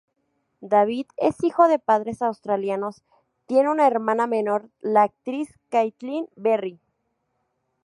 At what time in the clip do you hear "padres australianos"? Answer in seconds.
1.77-3.03